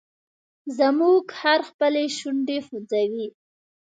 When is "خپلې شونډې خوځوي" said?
1.69-3.27